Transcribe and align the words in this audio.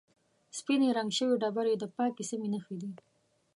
سپینې 0.57 0.87
رنګ 0.97 1.11
شوې 1.17 1.35
ډبرې 1.41 1.73
د 1.79 1.83
پاکې 1.95 2.23
سیمې 2.29 2.47
نښې 2.53 2.75
دي. 2.81 2.91